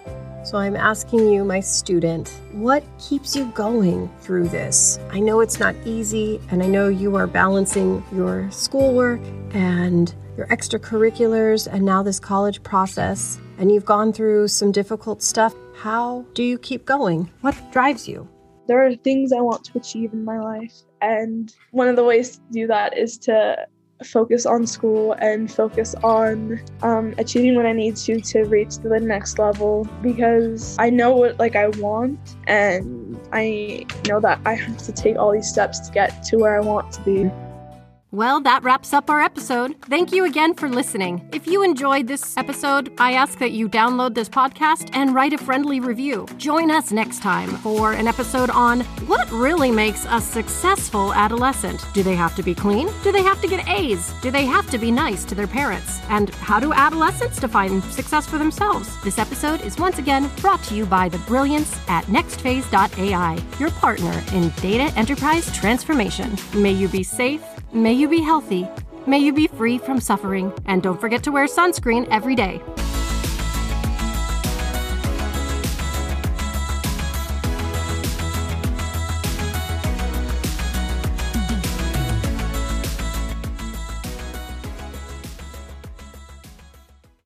So 0.45 0.59
I'm 0.59 0.77
asking 0.77 1.33
you, 1.33 1.43
my 1.43 1.61
student, 1.61 2.29
what 2.53 2.85
keeps 2.99 3.35
you 3.35 3.47
going 3.53 4.11
through 4.21 4.49
this? 4.49 4.99
I 5.11 5.19
know 5.19 5.41
it's 5.41 5.59
not 5.59 5.75
easy, 5.87 6.39
and 6.51 6.63
I 6.63 6.67
know 6.67 6.89
you 6.89 7.17
are 7.17 7.27
balancing 7.27 8.05
your 8.13 8.51
schoolwork 8.51 9.23
and 9.55 10.15
your 10.37 10.47
extracurriculars, 10.49 11.67
and 11.67 11.83
now 11.83 12.03
this 12.03 12.21
college 12.21 12.63
process, 12.63 13.41
and 13.57 13.73
you've 13.73 13.87
gone 13.87 14.13
through 14.13 14.49
some 14.49 14.71
difficult 14.71 15.23
stuff. 15.23 15.55
How 15.77 16.27
do 16.35 16.43
you 16.43 16.59
keep 16.59 16.85
going? 16.85 17.31
What 17.41 17.57
drives 17.73 18.07
you? 18.07 18.29
There 18.69 18.85
are 18.85 18.95
things 18.97 19.33
I 19.33 19.41
want 19.41 19.65
to 19.65 19.79
achieve 19.79 20.13
in 20.13 20.27
my 20.27 20.39
life, 20.39 20.75
and 21.01 21.55
one 21.71 21.89
of 21.89 21.97
the 21.97 22.05
ways 22.05 22.37
to 22.37 22.43
do 22.53 22.67
that 22.67 22.99
is 22.99 23.17
to 23.21 23.67
focus 24.03 24.45
on 24.47 24.67
school 24.67 25.13
and 25.19 25.51
focus 25.51 25.95
on 26.03 26.61
um, 26.83 27.15
achieving 27.19 27.55
what 27.55 27.67
I 27.67 27.73
need 27.73 27.97
to 27.97 28.21
to 28.21 28.45
reach 28.45 28.79
the 28.79 29.01
next 29.01 29.39
level 29.39 29.89
because 30.03 30.77
I 30.79 30.91
know 30.91 31.15
what 31.15 31.39
like 31.39 31.57
I 31.57 31.69
want 31.69 32.19
and 32.47 33.19
I 33.33 33.87
know 34.09 34.21
that 34.21 34.41
I 34.45 34.55
have 34.55 34.79
to 34.79 34.93
take 34.93 35.17
all 35.17 35.33
these 35.33 35.49
steps 35.49 35.81
to 35.81 35.93
get 35.93 36.23
to 36.25 36.37
where 36.37 36.57
I 36.57 36.61
want 36.61 36.93
to 36.93 37.01
be. 37.03 37.31
Well, 38.15 38.41
that 38.43 38.63
wraps 38.63 38.93
up 38.93 39.11
our 39.11 39.21
episode. 39.21 39.75
Thank 39.87 40.13
you 40.13 40.25
again 40.25 40.55
for 40.55 40.69
listening. 40.69 41.29
If 41.33 41.49
you 41.49 41.65
enjoyed 41.65 42.07
this 42.07 42.37
episode, 42.37 42.95
I 42.97 43.15
ask 43.15 43.41
that 43.41 43.51
you 43.51 43.69
download 43.69 44.15
this 44.15 44.29
podcast 44.29 44.89
and 44.93 45.13
write 45.13 45.33
a 45.33 45.39
friendly 45.39 45.81
review. 45.81 46.29
Join 46.37 46.71
us 46.71 46.93
next 46.93 47.23
time 47.23 47.49
for 47.57 47.93
an 47.93 48.07
episode 48.07 48.51
on 48.51 48.83
what 49.09 49.29
really 49.33 49.73
makes 49.73 50.07
a 50.09 50.21
successful 50.21 51.13
adolescent. 51.13 51.85
Do 51.93 52.05
they 52.05 52.15
have 52.15 52.37
to 52.37 52.45
be 52.45 52.55
clean? 52.55 52.89
Do 53.03 53.11
they 53.11 53.25
have 53.25 53.41
to 53.41 53.49
get 53.49 53.69
A's? 53.69 54.13
Do 54.23 54.31
they 54.31 54.45
have 54.45 54.71
to 54.71 54.79
be 54.79 54.93
nice 54.93 55.25
to 55.25 55.35
their 55.35 55.49
parents? 55.49 56.01
And 56.09 56.31
how 56.37 56.61
do 56.61 56.73
adolescents 56.73 57.41
define 57.41 57.83
success 57.83 58.29
for 58.29 58.39
themselves? 58.39 58.97
This 59.03 59.19
episode 59.19 59.63
is 59.63 59.77
once 59.77 59.99
again 59.99 60.31
brought 60.41 60.63
to 60.65 60.77
you 60.77 60.87
by 60.87 61.09
the 61.09 61.19
brilliance 61.27 61.77
at 61.89 62.05
nextphase.ai, 62.05 63.45
your 63.59 63.73
partner 63.73 64.23
in 64.33 64.51
data 64.61 64.97
enterprise 64.97 65.53
transformation. 65.53 66.37
May 66.55 66.71
you 66.71 66.87
be 66.87 67.03
safe 67.03 67.43
May 67.75 67.93
you 67.93 68.09
be 68.09 68.21
healthy. 68.21 68.69
May 69.05 69.19
you 69.19 69.33
be 69.33 69.49
free 69.49 69.79
from 69.79 69.99
suffering. 69.99 70.53
And 70.67 70.81
don't 70.81 71.01
forget 71.01 71.25
to 71.25 71.33
wear 71.33 71.47
sunscreen 71.47 72.07
every 72.09 72.37
day. 72.37 72.63